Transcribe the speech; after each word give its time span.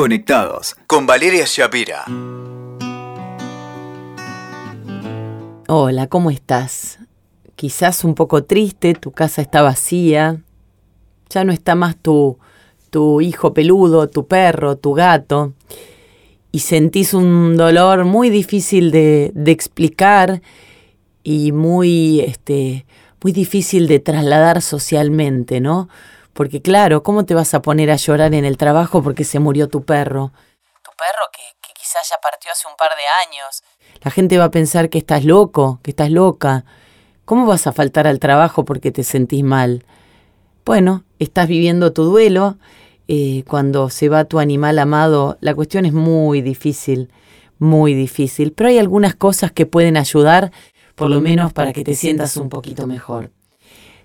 Conectados 0.00 0.76
con 0.86 1.04
Valeria 1.04 1.44
Shapira. 1.46 2.06
Hola, 5.68 6.06
¿cómo 6.06 6.30
estás? 6.30 6.98
Quizás 7.54 8.02
un 8.02 8.14
poco 8.14 8.44
triste, 8.44 8.94
tu 8.94 9.10
casa 9.10 9.42
está 9.42 9.60
vacía, 9.60 10.40
ya 11.28 11.44
no 11.44 11.52
está 11.52 11.74
más 11.74 11.96
tu, 11.96 12.38
tu 12.88 13.20
hijo 13.20 13.52
peludo, 13.52 14.08
tu 14.08 14.26
perro, 14.26 14.78
tu 14.78 14.94
gato, 14.94 15.52
y 16.50 16.60
sentís 16.60 17.12
un 17.12 17.58
dolor 17.58 18.06
muy 18.06 18.30
difícil 18.30 18.92
de, 18.92 19.32
de 19.34 19.50
explicar 19.52 20.40
y 21.22 21.52
muy, 21.52 22.20
este, 22.20 22.86
muy 23.22 23.32
difícil 23.32 23.86
de 23.86 23.98
trasladar 23.98 24.62
socialmente, 24.62 25.60
¿no? 25.60 25.90
Porque 26.32 26.62
claro, 26.62 27.02
¿cómo 27.02 27.24
te 27.24 27.34
vas 27.34 27.54
a 27.54 27.62
poner 27.62 27.90
a 27.90 27.96
llorar 27.96 28.34
en 28.34 28.44
el 28.44 28.56
trabajo 28.56 29.02
porque 29.02 29.24
se 29.24 29.38
murió 29.38 29.68
tu 29.68 29.84
perro? 29.84 30.32
Tu 30.82 30.90
perro 30.96 31.28
que, 31.32 31.42
que 31.66 31.72
quizás 31.74 32.08
ya 32.08 32.16
partió 32.22 32.50
hace 32.52 32.68
un 32.68 32.76
par 32.76 32.90
de 32.90 33.28
años. 33.28 33.62
La 34.02 34.10
gente 34.10 34.38
va 34.38 34.44
a 34.44 34.50
pensar 34.50 34.88
que 34.88 34.98
estás 34.98 35.24
loco, 35.24 35.80
que 35.82 35.90
estás 35.90 36.10
loca. 36.10 36.64
¿Cómo 37.24 37.46
vas 37.46 37.66
a 37.66 37.72
faltar 37.72 38.06
al 38.06 38.18
trabajo 38.18 38.64
porque 38.64 38.90
te 38.90 39.04
sentís 39.04 39.44
mal? 39.44 39.84
Bueno, 40.64 41.04
estás 41.18 41.48
viviendo 41.48 41.92
tu 41.92 42.04
duelo. 42.04 42.56
Eh, 43.08 43.42
cuando 43.48 43.90
se 43.90 44.08
va 44.08 44.24
tu 44.24 44.38
animal 44.38 44.78
amado, 44.78 45.36
la 45.40 45.54
cuestión 45.54 45.84
es 45.84 45.92
muy 45.92 46.42
difícil, 46.42 47.10
muy 47.58 47.92
difícil. 47.92 48.52
Pero 48.52 48.68
hay 48.68 48.78
algunas 48.78 49.16
cosas 49.16 49.50
que 49.50 49.66
pueden 49.66 49.96
ayudar, 49.96 50.52
por 50.94 51.10
lo 51.10 51.20
menos 51.20 51.52
para 51.52 51.72
que 51.72 51.82
te 51.82 51.94
sientas 51.94 52.36
un 52.36 52.48
poquito 52.48 52.86
mejor. 52.86 53.32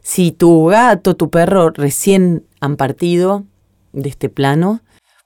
Si 0.06 0.32
tu 0.32 0.68
gato, 0.68 1.16
tu 1.16 1.32
perro 1.32 1.72
recién 1.72 2.46
han 2.62 2.76
partido 2.78 3.44
de 3.92 4.08
este 4.08 4.30
plano, 4.30 4.82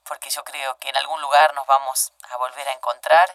porque 0.08 0.30
yo 0.34 0.40
creo 0.42 0.72
que 0.80 0.88
en 0.88 0.96
algún 0.96 1.20
lugar 1.20 1.50
nos 1.54 1.66
vamos 1.66 2.14
a 2.22 2.38
volver 2.38 2.66
a 2.66 2.72
encontrar, 2.78 3.28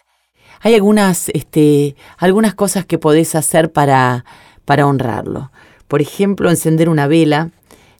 hay 0.60 0.74
algunas, 0.74 1.28
este, 1.28 1.94
algunas 2.18 2.56
cosas 2.56 2.84
que 2.84 2.98
podés 2.98 3.36
hacer 3.36 3.70
para, 3.70 4.24
para 4.64 4.88
honrarlo. 4.88 5.52
Por 5.86 6.02
ejemplo, 6.02 6.50
encender 6.50 6.88
una 6.88 7.06
vela. 7.06 7.50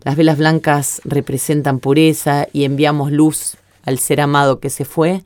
Las 0.02 0.16
velas 0.16 0.38
blancas 0.38 1.00
representan 1.04 1.78
pureza 1.78 2.48
y 2.52 2.64
enviamos 2.64 3.12
luz 3.12 3.58
al 3.84 4.00
ser 4.00 4.22
amado 4.22 4.58
que 4.58 4.70
se 4.70 4.84
fue. 4.84 5.22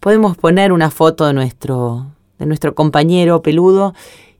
Podemos 0.00 0.38
poner 0.38 0.72
una 0.72 0.90
foto 0.90 1.26
de 1.26 1.34
nuestro, 1.34 2.06
de 2.38 2.46
nuestro 2.46 2.74
compañero 2.74 3.42
peludo 3.42 3.94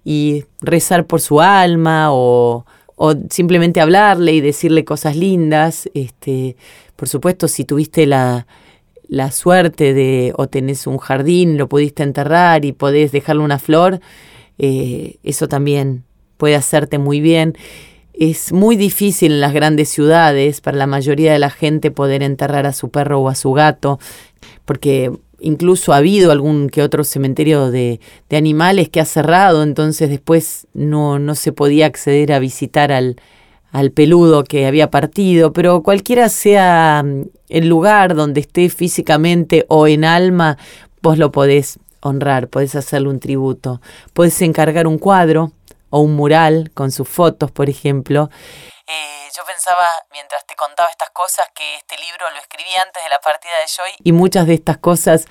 y 0.05 0.47
rezar 0.63 1.05
por 1.05 1.21
su 1.21 1.43
alma 1.43 2.09
o 2.11 2.65
o 2.97 3.15
simplemente 3.31 3.81
hablarle 3.81 4.33
y 4.33 4.41
decirle 4.41 4.85
cosas 4.85 5.17
lindas. 5.17 5.89
Este, 5.95 6.57
por 6.97 7.09
supuesto, 7.09 7.49
si 7.49 7.65
tuviste 7.65 8.07
la, 8.07 8.47
la 9.09 9.31
suerte 9.31 9.95
de 9.95 10.33
o 10.37 10.49
tenés 10.49 10.87
un 10.87 10.99
jardín, 10.99 11.59
lo 11.59 11.69
pudiste 11.69 12.03
enterrar 12.03 12.65
y 12.65 12.73
podés 12.73 13.13
dejarle 13.13 13.43
una 13.43 13.59
flor, 13.59 14.01
eh, 14.59 15.17
eso 15.23 15.49
también 15.49 16.05
puede 16.37 16.57
hacerte 16.57 16.99
muy 16.99 17.21
bien. 17.21 17.57
Es 18.13 18.53
muy 18.53 18.77
difícil 18.77 19.33
en 19.33 19.41
las 19.41 19.53
grandes 19.53 19.89
ciudades 19.89 20.61
para 20.61 20.77
la 20.77 20.87
mayoría 20.87 21.33
de 21.33 21.39
la 21.39 21.51
gente 21.51 21.91
poder 21.91 22.23
enterrar 22.23 22.67
a 22.67 22.73
su 22.73 22.91
perro 22.91 23.21
o 23.21 23.29
a 23.29 23.35
su 23.35 23.53
gato, 23.53 23.99
porque 24.65 25.11
incluso 25.45 25.93
ha 25.93 25.99
habido 25.99 26.33
algún 26.33 26.69
que 26.69 26.83
otro 26.83 27.05
cementerio 27.05 27.71
de, 27.71 28.01
de, 28.29 28.37
animales 28.37 28.89
que 28.89 29.01
ha 29.01 29.05
cerrado, 29.05 29.63
entonces 29.63 30.09
después 30.09 30.67
no, 30.75 31.19
no 31.19 31.35
se 31.35 31.53
podía 31.53 31.87
acceder 31.87 32.33
a 32.33 32.39
visitar 32.39 32.91
al, 32.91 33.17
al 33.71 33.91
peludo 33.91 34.45
que 34.45 34.67
había 34.67 34.91
partido, 34.91 35.53
pero 35.53 35.83
cualquiera 35.83 36.29
sea 36.29 37.03
mm, 37.05 37.25
el 37.49 37.69
lugar 37.69 38.15
donde 38.15 38.41
esté 38.41 38.69
físicamente 38.69 39.67
o 39.69 39.87
en 39.87 40.05
alma, 40.05 40.59
vos 41.03 41.19
lo 41.19 41.33
podés 41.33 41.79
honrar, 42.01 42.49
podés 42.49 42.77
hacerle 42.77 43.09
un 43.09 43.19
tributo, 43.19 43.81
podés 44.13 44.41
encargar 44.43 44.87
un 44.87 44.99
cuadro 44.99 45.53
o 45.91 46.01
un 46.01 46.15
mural 46.15 46.71
con 46.73 46.91
sus 46.91 47.09
fotos, 47.09 47.51
por 47.51 47.69
ejemplo. 47.69 48.31
Eh, 48.87 49.31
yo 49.35 49.43
pensaba, 49.47 49.87
mientras 50.13 50.47
te 50.47 50.55
contaba 50.57 50.91
estas 50.91 51.09
cosas, 51.11 51.47
que 51.55 51.77
este 51.77 51.97
libro 51.97 52.31
lo 52.31 52.39
escribí 52.39 52.69
antes 52.85 53.03
de 53.03 53.09
la 53.09 53.19
partida 53.19 53.53
de 53.61 53.67
Joy 53.67 53.91
y 54.05 54.13
muchas 54.13 54.47
de 54.47 54.55
estas 54.55 54.77
cosas 54.77 55.25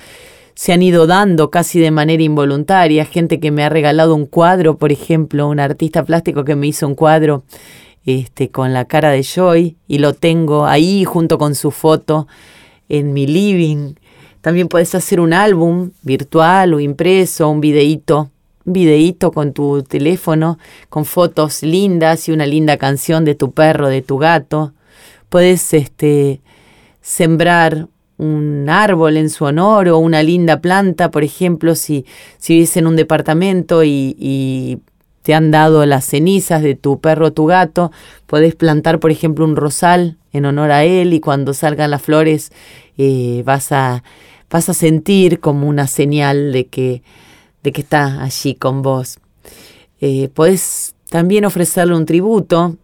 se 0.55 0.73
han 0.73 0.81
ido 0.81 1.05
dando 1.05 1.51
casi 1.51 1.79
de 1.79 1.91
manera 1.91 2.23
involuntaria. 2.23 3.05
Gente 3.05 3.39
que 3.39 3.51
me 3.51 3.63
ha 3.63 3.69
regalado 3.69 4.15
un 4.15 4.25
cuadro, 4.25 4.77
por 4.77 4.91
ejemplo, 4.91 5.47
un 5.47 5.59
artista 5.59 6.03
plástico 6.03 6.43
que 6.43 6.55
me 6.55 6.65
hizo 6.65 6.87
un 6.87 6.95
cuadro 6.95 7.43
este, 8.05 8.49
con 8.49 8.73
la 8.73 8.85
cara 8.85 9.11
de 9.11 9.21
Joy 9.21 9.77
y 9.87 9.99
lo 9.99 10.13
tengo 10.13 10.65
ahí 10.65 11.05
junto 11.05 11.37
con 11.37 11.53
su 11.53 11.69
foto 11.69 12.27
en 12.89 13.13
mi 13.13 13.27
living. 13.27 13.93
También 14.41 14.67
puedes 14.67 14.93
hacer 14.95 15.19
un 15.19 15.31
álbum 15.31 15.91
virtual 16.01 16.73
o 16.73 16.79
impreso, 16.79 17.49
un 17.49 17.61
videíto 17.61 18.31
videíto 18.65 19.31
con 19.31 19.53
tu 19.53 19.83
teléfono, 19.83 20.57
con 20.89 21.05
fotos 21.05 21.63
lindas 21.63 22.27
y 22.27 22.31
una 22.31 22.45
linda 22.45 22.77
canción 22.77 23.25
de 23.25 23.35
tu 23.35 23.51
perro, 23.51 23.87
de 23.87 24.01
tu 24.01 24.17
gato. 24.17 24.73
Puedes 25.29 25.73
este, 25.73 26.41
sembrar 27.01 27.87
un 28.17 28.69
árbol 28.69 29.17
en 29.17 29.29
su 29.29 29.45
honor 29.45 29.89
o 29.89 29.97
una 29.97 30.23
linda 30.23 30.61
planta, 30.61 31.11
por 31.11 31.23
ejemplo, 31.23 31.75
si, 31.75 32.05
si 32.37 32.53
vives 32.55 32.77
en 32.77 32.87
un 32.87 32.95
departamento 32.95 33.83
y, 33.83 34.15
y 34.19 34.79
te 35.23 35.33
han 35.33 35.51
dado 35.51 35.85
las 35.85 36.05
cenizas 36.05 36.61
de 36.61 36.75
tu 36.75 36.99
perro 36.99 37.27
o 37.27 37.33
tu 37.33 37.45
gato, 37.45 37.91
puedes 38.27 38.55
plantar, 38.55 38.99
por 38.99 39.09
ejemplo, 39.09 39.45
un 39.45 39.55
rosal 39.55 40.17
en 40.33 40.45
honor 40.45 40.71
a 40.71 40.83
él 40.83 41.13
y 41.13 41.19
cuando 41.19 41.53
salgan 41.53 41.91
las 41.91 42.01
flores 42.01 42.51
eh, 42.97 43.41
vas, 43.45 43.71
a, 43.71 44.03
vas 44.49 44.69
a 44.69 44.73
sentir 44.73 45.39
como 45.39 45.67
una 45.67 45.87
señal 45.87 46.51
de 46.51 46.67
que 46.67 47.03
de 47.63 47.71
que 47.71 47.81
está 47.81 48.21
allí 48.21 48.55
con 48.55 48.81
vos. 48.81 49.19
Eh, 50.01 50.29
podés 50.33 50.95
también 51.09 51.45
ofrecerle 51.45 51.95
un 51.95 52.05
tributo. 52.05 52.75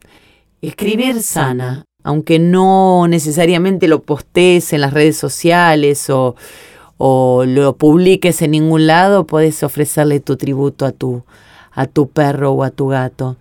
Escribir 0.62 1.22
sana, 1.22 1.86
aunque 2.04 2.40
no 2.40 3.08
necesariamente 3.08 3.88
lo 3.88 4.02
postees 4.02 4.74
en 4.74 4.82
las 4.82 4.94
redes 4.94 5.18
sociales 5.18 6.10
o, 6.10 6.36
o 6.98 7.46
lo 7.46 7.78
publiques 7.78 8.42
en 8.42 8.52
ningún 8.52 8.88
lado, 8.88 9.26
podés 9.26 9.64
ofrecerle 9.64 10.20
tu 10.20 10.36
tributo 10.36 10.86
a 10.86 10.92
tu, 10.92 11.24
a 11.72 11.86
tu 11.86 12.10
perro 12.10 12.52
o 12.52 12.64
a 12.64 12.72
tu 12.72 12.88
gato. 12.88 13.38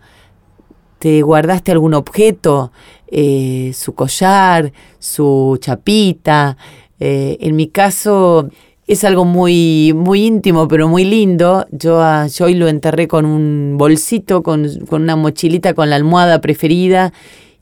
¿Te 0.98 1.22
guardaste 1.22 1.72
algún 1.72 1.94
objeto? 1.94 2.72
Eh, 3.06 3.72
su 3.74 3.94
collar, 3.94 4.72
su 4.98 5.56
chapita. 5.60 6.56
Eh, 6.98 7.38
en 7.40 7.54
mi 7.54 7.68
caso, 7.68 8.48
es 8.88 9.04
algo 9.04 9.26
muy, 9.26 9.92
muy 9.94 10.24
íntimo, 10.24 10.66
pero 10.66 10.88
muy 10.88 11.04
lindo. 11.04 11.66
Yo 11.70 12.00
a 12.00 12.26
Joy 12.26 12.54
lo 12.54 12.68
enterré 12.68 13.06
con 13.06 13.26
un 13.26 13.76
bolsito, 13.76 14.42
con, 14.42 14.66
con 14.86 15.02
una 15.02 15.14
mochilita 15.14 15.74
con 15.74 15.90
la 15.90 15.96
almohada 15.96 16.40
preferida 16.40 17.12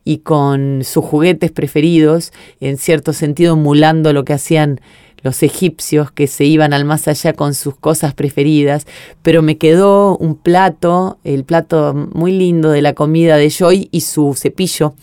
y 0.04 0.18
con 0.18 0.82
sus 0.84 1.04
juguetes 1.04 1.50
preferidos, 1.50 2.32
en 2.60 2.78
cierto 2.78 3.12
sentido 3.12 3.54
emulando 3.54 4.12
lo 4.12 4.24
que 4.24 4.34
hacían 4.34 4.80
los 5.22 5.42
egipcios 5.42 6.12
que 6.12 6.28
se 6.28 6.44
iban 6.44 6.72
al 6.72 6.84
más 6.84 7.08
allá 7.08 7.32
con 7.32 7.54
sus 7.54 7.74
cosas 7.74 8.14
preferidas, 8.14 8.86
pero 9.22 9.42
me 9.42 9.58
quedó 9.58 10.16
un 10.16 10.36
plato, 10.36 11.18
el 11.24 11.42
plato 11.42 11.92
muy 12.12 12.30
lindo 12.30 12.70
de 12.70 12.82
la 12.82 12.92
comida 12.92 13.36
de 13.36 13.50
Joy 13.50 13.88
y 13.90 14.02
su 14.02 14.34
cepillo. 14.34 14.94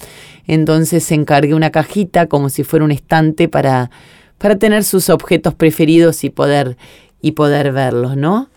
Entonces 0.48 1.12
encargué 1.12 1.54
una 1.54 1.72
cajita 1.72 2.28
como 2.28 2.48
si 2.48 2.64
fuera 2.64 2.86
un 2.86 2.92
estante 2.92 3.50
para 3.50 3.92
para 4.38 4.58
tener 4.58 4.84
sus 4.84 5.10
objetos 5.10 5.54
preferidos 5.54 6.24
y 6.24 6.30
poder, 6.30 6.78
y 7.22 7.32
poder 7.32 7.72
verlos, 7.72 8.18
¿no? 8.18 8.50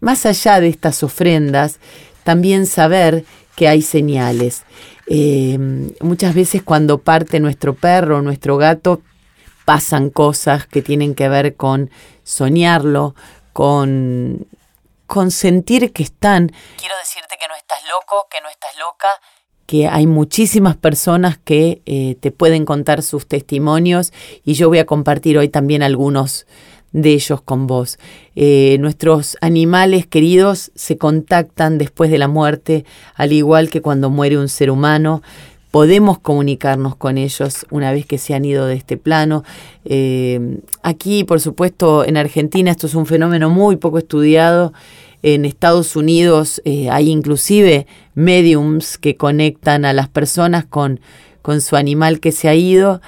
Más 0.00 0.26
allá 0.26 0.60
de 0.60 0.68
estas 0.68 1.02
ofrendas, 1.02 1.78
también 2.24 2.66
saber 2.66 3.24
que 3.56 3.68
hay 3.68 3.82
señales. 3.82 4.64
Eh, 5.06 5.58
muchas 6.00 6.34
veces 6.34 6.62
cuando 6.62 6.98
parte 6.98 7.40
nuestro 7.40 7.74
perro, 7.74 8.22
nuestro 8.22 8.56
gato, 8.56 9.02
pasan 9.64 10.10
cosas 10.10 10.66
que 10.66 10.82
tienen 10.82 11.14
que 11.14 11.28
ver 11.28 11.56
con 11.56 11.90
soñarlo, 12.24 13.14
con, 13.52 14.46
con 15.06 15.30
sentir 15.30 15.92
que 15.92 16.02
están. 16.02 16.52
Quiero 16.78 16.96
decirte 16.98 17.36
que 17.40 17.48
no 17.48 17.54
estás 17.56 17.80
loco, 17.88 18.26
que 18.30 18.40
no 18.40 18.48
estás 18.48 18.76
loca, 18.78 19.08
que 19.70 19.86
hay 19.86 20.08
muchísimas 20.08 20.76
personas 20.76 21.38
que 21.38 21.80
eh, 21.86 22.16
te 22.18 22.32
pueden 22.32 22.64
contar 22.64 23.02
sus 23.02 23.28
testimonios 23.28 24.12
y 24.44 24.54
yo 24.54 24.68
voy 24.68 24.78
a 24.78 24.84
compartir 24.84 25.38
hoy 25.38 25.48
también 25.48 25.84
algunos 25.84 26.44
de 26.90 27.10
ellos 27.12 27.40
con 27.40 27.68
vos. 27.68 27.96
Eh, 28.34 28.78
nuestros 28.80 29.36
animales 29.40 30.08
queridos 30.08 30.72
se 30.74 30.98
contactan 30.98 31.78
después 31.78 32.10
de 32.10 32.18
la 32.18 32.26
muerte, 32.26 32.84
al 33.14 33.32
igual 33.32 33.70
que 33.70 33.80
cuando 33.80 34.10
muere 34.10 34.38
un 34.38 34.48
ser 34.48 34.72
humano. 34.72 35.22
Podemos 35.70 36.18
comunicarnos 36.18 36.96
con 36.96 37.16
ellos 37.16 37.64
una 37.70 37.92
vez 37.92 38.06
que 38.06 38.18
se 38.18 38.34
han 38.34 38.44
ido 38.44 38.66
de 38.66 38.74
este 38.74 38.96
plano. 38.96 39.44
Eh, 39.84 40.58
aquí, 40.82 41.22
por 41.22 41.40
supuesto, 41.40 42.04
en 42.04 42.16
Argentina 42.16 42.72
esto 42.72 42.88
es 42.88 42.96
un 42.96 43.06
fenómeno 43.06 43.50
muy 43.50 43.76
poco 43.76 43.98
estudiado. 43.98 44.72
En 45.22 45.44
Estados 45.44 45.96
Unidos 45.96 46.62
eh, 46.64 46.88
hay 46.90 47.10
inclusive 47.10 47.86
mediums 48.14 48.98
que 48.98 49.16
conectan 49.16 49.84
a 49.84 49.92
las 49.92 50.08
personas 50.08 50.64
con, 50.64 51.00
con 51.42 51.60
su 51.60 51.76
animal 51.76 52.20
que 52.20 52.32
se 52.32 52.48
ha 52.48 52.54
ido 52.54 53.00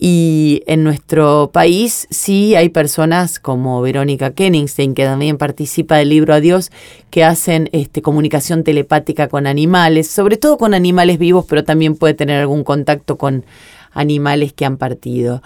Y 0.00 0.62
en 0.66 0.84
nuestro 0.84 1.50
país 1.52 2.06
sí 2.10 2.54
hay 2.54 2.68
personas 2.68 3.40
como 3.40 3.82
Verónica 3.82 4.30
Kenningstein, 4.30 4.94
que 4.94 5.04
también 5.04 5.38
participa 5.38 5.96
del 5.96 6.10
libro 6.10 6.34
Adiós, 6.34 6.70
que 7.10 7.24
hacen 7.24 7.68
este, 7.72 8.00
comunicación 8.00 8.62
telepática 8.62 9.26
con 9.26 9.48
animales, 9.48 10.08
sobre 10.08 10.36
todo 10.36 10.56
con 10.56 10.72
animales 10.72 11.18
vivos, 11.18 11.46
pero 11.48 11.64
también 11.64 11.96
puede 11.96 12.14
tener 12.14 12.40
algún 12.40 12.62
contacto 12.62 13.18
con 13.18 13.44
animales 13.92 14.52
que 14.52 14.64
han 14.64 14.76
partido. 14.76 15.42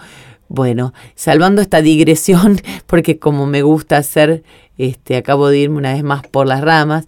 Bueno, 0.53 0.93
salvando 1.15 1.63
esta 1.63 1.81
digresión, 1.81 2.61
porque 2.85 3.17
como 3.17 3.47
me 3.47 3.63
gusta 3.63 3.97
hacer, 3.97 4.43
este, 4.77 5.17
acabo 5.17 5.47
de 5.47 5.57
irme 5.57 5.77
una 5.77 5.93
vez 5.93 6.03
más 6.03 6.27
por 6.27 6.45
las 6.45 6.61
ramas, 6.61 7.07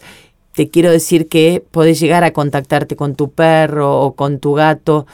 te 0.54 0.72
quiero 0.72 0.90
decir 0.90 1.28
que 1.28 1.64
podés 1.70 2.00
llegar 2.00 2.24
a 2.24 2.34
contactarte 2.34 2.96
con 2.96 3.14
tu 3.14 3.30
perro 3.30 4.02
o 4.02 4.16
con 4.16 4.40
tu 4.40 4.54
gato 4.54 5.06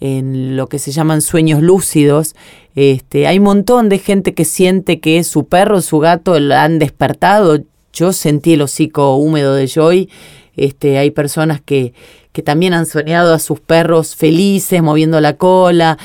en 0.00 0.54
lo 0.54 0.66
que 0.66 0.78
se 0.78 0.92
llaman 0.92 1.22
sueños 1.22 1.62
lúcidos. 1.62 2.36
Este, 2.74 3.26
hay 3.26 3.38
un 3.38 3.44
montón 3.44 3.88
de 3.88 3.98
gente 3.98 4.34
que 4.34 4.44
siente 4.44 5.00
que 5.00 5.24
su 5.24 5.46
perro, 5.46 5.80
su 5.80 5.98
gato 5.98 6.38
la 6.40 6.64
han 6.64 6.78
despertado. 6.78 7.62
Yo 7.94 8.12
sentí 8.12 8.52
el 8.52 8.60
hocico 8.60 9.16
húmedo 9.16 9.54
de 9.54 9.66
Joy. 9.66 10.10
Este, 10.56 10.98
hay 10.98 11.10
personas 11.10 11.62
que, 11.62 11.94
que 12.32 12.42
también 12.42 12.74
han 12.74 12.84
soñado 12.84 13.32
a 13.32 13.38
sus 13.38 13.60
perros 13.60 14.14
felices, 14.14 14.82
moviendo 14.82 15.20
la 15.20 15.36
cola, 15.36 15.96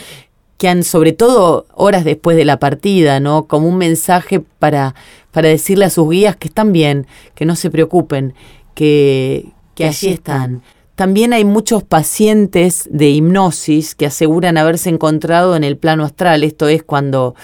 que 0.64 0.70
han, 0.70 0.86
sobre 0.86 1.12
todo 1.12 1.66
horas 1.74 2.06
después 2.06 2.38
de 2.38 2.46
la 2.46 2.58
partida, 2.58 3.20
¿no? 3.20 3.48
Como 3.48 3.68
un 3.68 3.78
mensaje 3.78 4.40
para, 4.40 4.96
para 5.34 5.50
decirle 5.50 5.84
a 5.84 5.90
sus 5.90 6.10
guías 6.10 6.38
que 6.38 6.48
están 6.48 6.72
bien, 6.72 7.06
que 7.36 7.44
no 7.44 7.58
se 7.58 7.70
preocupen, 7.70 8.34
que, 8.74 9.52
que 9.76 9.84
allí 9.84 10.08
están. 10.08 10.62
También 10.96 11.34
hay 11.34 11.44
muchos 11.44 11.84
pacientes 11.84 12.88
de 12.90 13.10
hipnosis 13.10 13.94
que 13.94 14.06
aseguran 14.06 14.58
haberse 14.58 14.88
encontrado 14.88 15.58
en 15.58 15.66
el 15.66 15.76
plano 15.76 16.06
astral, 16.06 16.46
esto 16.46 16.70
es 16.70 16.82
cuando, 16.82 17.36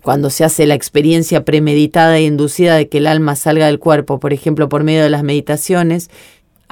cuando 0.00 0.30
se 0.30 0.44
hace 0.44 0.64
la 0.66 0.74
experiencia 0.74 1.44
premeditada 1.44 2.18
e 2.18 2.22
inducida 2.22 2.76
de 2.76 2.88
que 2.88 2.98
el 2.98 3.08
alma 3.08 3.34
salga 3.34 3.66
del 3.66 3.80
cuerpo, 3.80 4.20
por 4.20 4.32
ejemplo, 4.32 4.68
por 4.68 4.84
medio 4.84 5.02
de 5.02 5.10
las 5.10 5.24
meditaciones. 5.24 6.08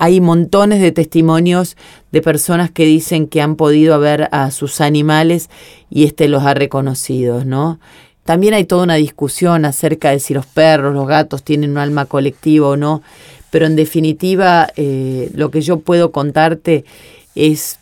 Hay 0.02 0.22
montones 0.22 0.80
de 0.80 0.92
testimonios 0.92 1.76
de 2.10 2.22
personas 2.22 2.70
que 2.70 2.86
dicen 2.86 3.26
que 3.26 3.42
han 3.42 3.54
podido 3.54 4.00
ver 4.00 4.30
a 4.32 4.50
sus 4.50 4.80
animales 4.80 5.50
y 5.90 6.04
este 6.04 6.26
los 6.26 6.42
ha 6.44 6.54
reconocido, 6.54 7.44
¿no? 7.44 7.78
También 8.24 8.54
hay 8.54 8.64
toda 8.64 8.84
una 8.84 8.94
discusión 8.94 9.66
acerca 9.66 10.10
de 10.10 10.18
si 10.18 10.32
los 10.32 10.46
perros, 10.46 10.94
los 10.94 11.06
gatos 11.06 11.42
tienen 11.42 11.72
un 11.72 11.76
alma 11.76 12.06
colectiva 12.06 12.68
o 12.68 12.76
no, 12.78 13.02
pero 13.50 13.66
en 13.66 13.76
definitiva 13.76 14.70
eh, 14.74 15.30
lo 15.34 15.50
que 15.50 15.60
yo 15.60 15.80
puedo 15.80 16.12
contarte 16.12 16.86
es 17.34 17.78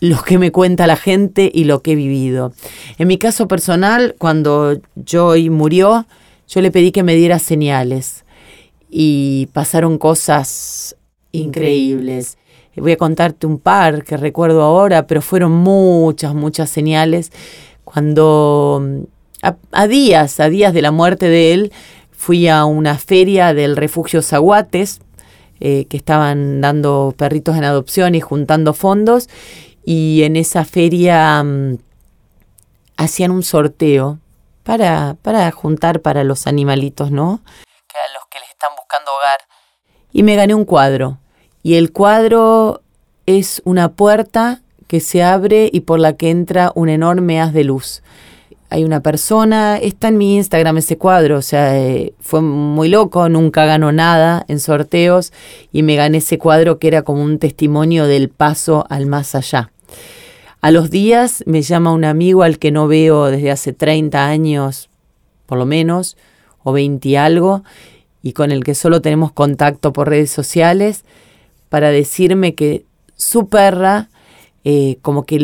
lo 0.00 0.22
que 0.22 0.38
me 0.38 0.50
cuenta 0.50 0.86
la 0.86 0.96
gente 0.96 1.50
y 1.52 1.64
lo 1.64 1.82
que 1.82 1.92
he 1.92 1.94
vivido. 1.94 2.54
En 2.96 3.06
mi 3.06 3.18
caso 3.18 3.48
personal, 3.48 4.14
cuando 4.16 4.80
Joy 5.04 5.50
murió, 5.50 6.06
yo 6.48 6.62
le 6.62 6.70
pedí 6.70 6.90
que 6.90 7.02
me 7.02 7.14
diera 7.14 7.38
señales 7.38 8.24
y 8.88 9.50
pasaron 9.52 9.98
cosas 9.98 10.96
increíbles. 11.38 12.38
Voy 12.76 12.92
a 12.92 12.96
contarte 12.96 13.46
un 13.46 13.58
par 13.58 14.02
que 14.04 14.16
recuerdo 14.16 14.62
ahora, 14.62 15.06
pero 15.06 15.22
fueron 15.22 15.52
muchas, 15.52 16.34
muchas 16.34 16.70
señales. 16.70 17.30
Cuando 17.84 19.06
a 19.72 19.86
días, 19.86 20.40
a 20.40 20.48
días 20.48 20.72
de 20.72 20.82
la 20.82 20.90
muerte 20.90 21.28
de 21.28 21.52
él, 21.52 21.72
fui 22.10 22.48
a 22.48 22.64
una 22.64 22.98
feria 22.98 23.52
del 23.52 23.76
refugio 23.76 24.22
Zaguates, 24.22 25.00
eh, 25.60 25.86
que 25.86 25.96
estaban 25.96 26.60
dando 26.60 27.14
perritos 27.16 27.56
en 27.56 27.64
adopción 27.64 28.14
y 28.14 28.20
juntando 28.20 28.72
fondos, 28.72 29.28
y 29.84 30.22
en 30.22 30.36
esa 30.36 30.64
feria 30.64 31.42
mm, 31.42 31.78
hacían 32.96 33.30
un 33.30 33.42
sorteo 33.42 34.18
para, 34.62 35.16
para 35.20 35.50
juntar 35.50 36.00
para 36.00 36.24
los 36.24 36.46
animalitos, 36.46 37.10
¿no? 37.10 37.42
Que 37.86 37.98
a 37.98 38.12
los 38.14 38.26
que 38.30 38.40
les 38.40 38.48
están 38.48 38.70
buscando 38.76 39.10
hogar. 39.12 39.38
Y 40.10 40.22
me 40.22 40.36
gané 40.36 40.54
un 40.54 40.64
cuadro. 40.64 41.18
Y 41.64 41.74
el 41.74 41.90
cuadro 41.90 42.82
es 43.26 43.60
una 43.64 43.90
puerta 43.90 44.62
que 44.86 45.00
se 45.00 45.24
abre 45.24 45.68
y 45.72 45.80
por 45.80 45.98
la 45.98 46.12
que 46.12 46.30
entra 46.30 46.70
un 46.76 46.88
enorme 46.88 47.40
haz 47.40 47.52
de 47.52 47.64
luz 47.64 48.02
hay 48.74 48.82
una 48.82 49.02
persona, 49.02 49.76
está 49.76 50.08
en 50.08 50.18
mi 50.18 50.34
Instagram 50.34 50.78
ese 50.78 50.98
cuadro, 50.98 51.38
o 51.38 51.42
sea, 51.42 51.78
eh, 51.78 52.12
fue 52.18 52.42
muy 52.42 52.88
loco, 52.88 53.28
nunca 53.28 53.66
ganó 53.66 53.92
nada 53.92 54.44
en 54.48 54.58
sorteos 54.58 55.32
y 55.70 55.84
me 55.84 55.94
gané 55.94 56.18
ese 56.18 56.38
cuadro 56.38 56.80
que 56.80 56.88
era 56.88 57.02
como 57.02 57.22
un 57.22 57.38
testimonio 57.38 58.08
del 58.08 58.30
paso 58.30 58.84
al 58.90 59.06
más 59.06 59.36
allá. 59.36 59.70
A 60.60 60.72
los 60.72 60.90
días 60.90 61.44
me 61.46 61.62
llama 61.62 61.92
un 61.92 62.04
amigo 62.04 62.42
al 62.42 62.58
que 62.58 62.72
no 62.72 62.88
veo 62.88 63.26
desde 63.26 63.52
hace 63.52 63.72
30 63.72 64.26
años, 64.26 64.90
por 65.46 65.58
lo 65.58 65.66
menos, 65.66 66.16
o 66.64 66.72
20 66.72 67.08
y 67.08 67.14
algo, 67.14 67.62
y 68.22 68.32
con 68.32 68.50
el 68.50 68.64
que 68.64 68.74
solo 68.74 69.00
tenemos 69.00 69.30
contacto 69.30 69.92
por 69.92 70.08
redes 70.08 70.32
sociales, 70.32 71.04
para 71.68 71.90
decirme 71.90 72.54
que 72.54 72.84
su 73.16 73.48
perra 73.48 74.08
eh, 74.64 74.96
como 75.02 75.24
que 75.24 75.38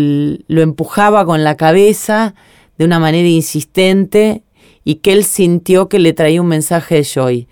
lo 0.46 0.62
empujaba 0.62 1.26
con 1.26 1.44
la 1.44 1.56
cabeza, 1.56 2.34
de 2.78 2.86
una 2.86 2.98
manera 2.98 3.28
insistente 3.28 4.42
y 4.84 4.96
que 4.96 5.12
él 5.12 5.24
sintió 5.24 5.90
que 5.90 5.98
le 5.98 6.14
traía 6.14 6.40
un 6.40 6.48
mensaje 6.48 6.94
de 6.96 7.04
Joy. 7.04 7.48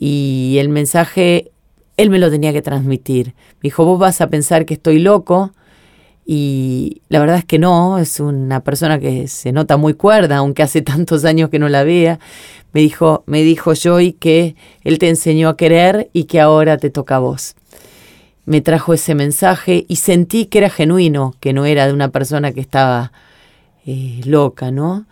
Y 0.00 0.56
el 0.58 0.68
mensaje, 0.68 1.52
él 1.96 2.10
me 2.10 2.18
lo 2.18 2.28
tenía 2.28 2.52
que 2.52 2.62
transmitir. 2.62 3.34
Me 3.62 3.68
dijo, 3.68 3.84
vos 3.84 4.00
vas 4.00 4.20
a 4.20 4.26
pensar 4.26 4.66
que 4.66 4.74
estoy 4.74 4.98
loco. 4.98 5.52
Y 6.26 7.02
la 7.08 7.20
verdad 7.20 7.38
es 7.38 7.44
que 7.44 7.60
no, 7.60 7.98
es 7.98 8.18
una 8.18 8.64
persona 8.64 8.98
que 8.98 9.28
se 9.28 9.52
nota 9.52 9.76
muy 9.76 9.94
cuerda, 9.94 10.38
aunque 10.38 10.64
hace 10.64 10.82
tantos 10.82 11.24
años 11.24 11.50
que 11.50 11.60
no 11.60 11.68
la 11.68 11.84
vea. 11.84 12.18
Me 12.72 12.80
dijo, 12.80 13.22
me 13.26 13.42
dijo 13.42 13.74
Joy 13.74 14.14
que 14.14 14.56
él 14.82 14.98
te 14.98 15.08
enseñó 15.08 15.48
a 15.48 15.56
querer 15.56 16.10
y 16.12 16.24
que 16.24 16.40
ahora 16.40 16.76
te 16.78 16.90
toca 16.90 17.16
a 17.16 17.20
vos. 17.20 17.55
Me 18.46 18.60
trajo 18.60 18.94
ese 18.94 19.14
mensaje 19.14 19.84
y 19.88 19.96
sentí 19.96 20.46
que 20.46 20.58
era 20.58 20.70
genuino, 20.70 21.34
que 21.40 21.52
no 21.52 21.66
era 21.66 21.86
de 21.86 21.92
una 21.92 22.08
persona 22.08 22.52
que 22.52 22.60
estaba 22.60 23.12
eh, 23.84 24.20
loca, 24.24 24.70
¿no? 24.70 25.06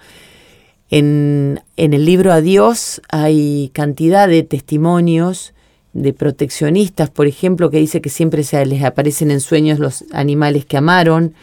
En, 0.91 1.61
el 1.77 2.05
libro 2.05 2.33
Adiós 2.33 3.03
hay 3.09 3.71
cantidad 3.73 4.29
de 4.29 4.45
testimonios 4.45 5.53
de 5.93 6.13
proteccionistas, 6.13 7.11
por 7.11 7.27
ejemplo, 7.27 7.71
que 7.71 7.79
dice 7.79 8.01
que 8.01 8.11
siempre 8.11 8.45
se 8.45 8.65
les 8.65 8.85
aparecen 8.85 9.31
en 9.31 9.41
sueños 9.41 9.79
los 9.79 10.05
animales 10.13 10.65
que 10.65 10.77
amaron 10.77 11.35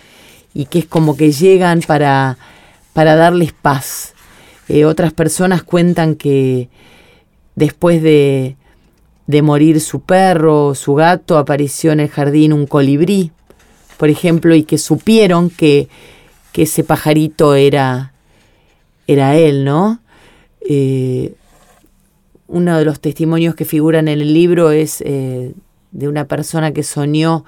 y 0.53 0.65
que 0.65 0.79
es 0.79 0.85
como 0.85 1.17
que 1.17 1.31
llegan 1.31 1.81
para, 1.81 2.37
para 2.93 3.15
darles 3.15 3.53
paz. 3.53 4.13
Eh, 4.69 4.85
otras 4.85 5.11
personas 5.11 5.63
cuentan 5.63 6.15
que 6.15 6.69
después 7.55 8.01
de, 8.01 8.55
de 9.27 9.41
morir 9.41 9.81
su 9.81 10.01
perro 10.01 10.67
o 10.67 10.75
su 10.75 10.95
gato 10.95 11.37
apareció 11.37 11.91
en 11.91 11.99
el 12.01 12.09
jardín 12.09 12.53
un 12.53 12.67
colibrí, 12.67 13.31
por 13.97 14.09
ejemplo, 14.09 14.55
y 14.55 14.63
que 14.63 14.77
supieron 14.77 15.49
que 15.49 15.89
que 16.51 16.63
ese 16.63 16.83
pajarito 16.83 17.55
era, 17.55 18.13
era 19.07 19.37
él, 19.37 19.63
¿no? 19.63 19.99
Eh, 20.61 21.33
uno 22.47 22.77
de 22.77 22.85
los 22.85 22.99
testimonios 22.99 23.55
que 23.55 23.65
figuran 23.65 24.07
en 24.07 24.19
el 24.19 24.33
libro 24.33 24.71
es 24.71 25.01
eh, 25.01 25.53
de 25.91 26.07
una 26.07 26.25
persona 26.25 26.73
que 26.73 26.83
soñó 26.83 27.45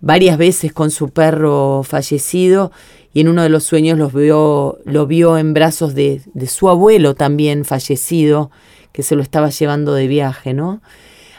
varias 0.00 0.38
veces 0.38 0.72
con 0.72 0.90
su 0.90 1.10
perro 1.10 1.82
fallecido 1.82 2.70
y 3.12 3.20
en 3.20 3.28
uno 3.28 3.42
de 3.42 3.48
los 3.48 3.64
sueños 3.64 3.98
los 3.98 4.12
vio, 4.12 4.78
lo 4.84 5.06
vio 5.08 5.38
en 5.38 5.54
brazos 5.54 5.94
de, 5.94 6.22
de, 6.34 6.46
su 6.46 6.68
abuelo 6.68 7.14
también 7.14 7.64
fallecido, 7.64 8.52
que 8.92 9.02
se 9.02 9.14
lo 9.14 9.22
estaba 9.22 9.50
llevando 9.50 9.94
de 9.94 10.06
viaje, 10.06 10.54
¿no? 10.54 10.80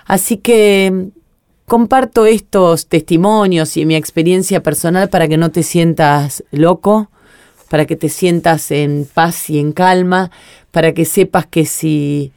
Así 0.05 0.37
que 0.37 1.11
Comparto 1.69 2.25
estos 2.25 2.87
testimonios 2.87 3.77
y 3.77 3.85
mi 3.85 3.93
experiencia 3.93 4.63
personal 4.63 5.07
para 5.09 5.27
que 5.27 5.37
no 5.37 5.51
te 5.51 5.61
sientas 5.61 6.43
loco, 6.49 7.11
para 7.69 7.85
que 7.85 7.95
te 7.95 8.09
sientas 8.09 8.71
en 8.71 9.07
paz 9.13 9.51
y 9.51 9.59
en 9.59 9.71
calma, 9.71 10.31
para 10.71 10.95
que 10.95 11.05
sepas 11.05 11.45
que 11.45 11.65
si 11.67 12.33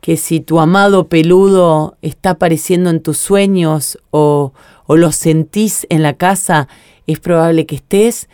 que 0.00 0.16
si 0.16 0.38
tu 0.38 0.60
amado 0.60 1.08
peludo 1.08 1.96
está 2.00 2.30
apareciendo 2.30 2.90
en 2.90 3.02
tus 3.02 3.16
sueños 3.16 3.98
o, 4.12 4.52
o 4.86 4.96
lo 4.96 5.10
sentís 5.10 5.84
en 5.90 6.04
la 6.04 6.12
casa, 6.12 6.68
es 7.08 7.18
probable 7.18 7.66
que 7.66 7.74
estés 7.74 8.28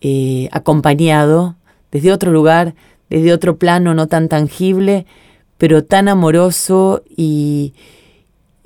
eh, 0.00 0.48
acompañado 0.52 1.56
desde 1.92 2.12
otro 2.12 2.32
lugar, 2.32 2.74
desde 3.10 3.34
otro 3.34 3.58
plano 3.58 3.92
no 3.92 4.06
tan 4.06 4.30
tangible, 4.30 5.04
pero 5.60 5.84
tan 5.84 6.08
amoroso 6.08 7.04
y, 7.06 7.74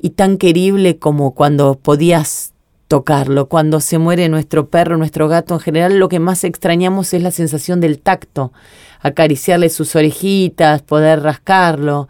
y 0.00 0.10
tan 0.10 0.38
querible 0.38 0.96
como 1.00 1.34
cuando 1.34 1.74
podías 1.76 2.52
tocarlo. 2.86 3.48
Cuando 3.48 3.80
se 3.80 3.98
muere 3.98 4.28
nuestro 4.28 4.68
perro, 4.68 4.96
nuestro 4.96 5.26
gato, 5.26 5.54
en 5.54 5.60
general 5.60 5.98
lo 5.98 6.08
que 6.08 6.20
más 6.20 6.44
extrañamos 6.44 7.12
es 7.12 7.20
la 7.20 7.32
sensación 7.32 7.80
del 7.80 7.98
tacto, 7.98 8.52
acariciarle 9.00 9.70
sus 9.70 9.96
orejitas, 9.96 10.82
poder 10.82 11.20
rascarlo. 11.20 12.06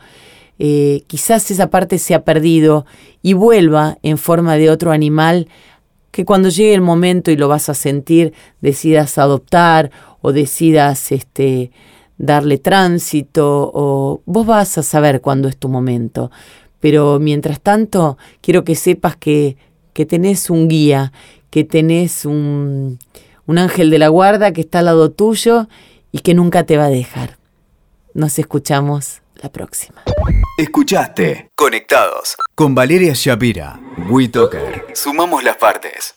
Eh, 0.58 1.04
quizás 1.06 1.50
esa 1.50 1.70
parte 1.70 1.98
se 1.98 2.14
ha 2.14 2.22
perdido 2.22 2.84
y 3.22 3.32
vuelva 3.32 3.96
en 4.02 4.18
forma 4.18 4.56
de 4.56 4.68
otro 4.68 4.92
animal 4.92 5.48
que 6.10 6.26
cuando 6.26 6.50
llegue 6.50 6.74
el 6.74 6.82
momento 6.82 7.30
y 7.30 7.38
lo 7.38 7.48
vas 7.48 7.70
a 7.70 7.74
sentir, 7.74 8.34
decidas 8.60 9.16
adoptar 9.16 9.90
o 10.20 10.32
decidas 10.32 11.10
este, 11.10 11.70
darle 12.18 12.59
tránsito 12.59 13.71
o 13.75 14.23
vos 14.26 14.47
vas 14.47 14.78
a 14.78 14.83
saber 14.83 15.21
cuándo 15.21 15.49
es 15.49 15.56
tu 15.56 15.68
momento. 15.68 16.30
Pero 16.80 17.18
mientras 17.18 17.61
tanto, 17.61 18.18
quiero 18.40 18.64
que 18.64 18.75
sepas 18.75 19.16
que, 19.16 19.56
que 19.92 20.06
tenés 20.06 20.50
un 20.50 20.68
guía, 20.68 21.12
que 21.50 21.64
tenés 21.64 22.25
un, 22.25 22.99
un 23.47 23.59
ángel 23.59 23.90
de 23.90 23.99
la 23.99 24.09
guarda 24.09 24.52
que 24.52 24.61
está 24.62 24.80
al 24.80 24.87
lado 24.87 25.11
tuyo 25.11 25.68
y 26.12 26.21
que 26.21 26.35
nunca 26.35 26.64
te 26.64 26.76
va 26.76 26.87
a 26.87 26.90
dejar. 26.90 27.38
Nos 28.12 28.38
escuchamos 28.38 29.23
la 29.42 29.50
próxima. 29.50 30.02
Escuchaste 30.56 31.50
Conectados 31.56 32.37
con 32.54 32.75
Valeria 32.75 33.12
Shapira. 33.14 33.80
WeToker. 34.09 34.87
Sumamos 34.94 35.42
las 35.42 35.56
partes. 35.56 36.14